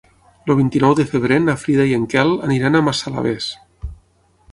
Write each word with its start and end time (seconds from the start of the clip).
El 0.51 0.55
vint-i-nou 0.59 0.95
de 0.99 1.03
febrer 1.11 1.37
na 1.43 1.55
Frida 1.63 1.85
i 1.89 1.93
en 1.97 2.07
Quel 2.13 2.33
aniran 2.47 2.79
a 2.79 2.81
Massalavés. 2.87 3.51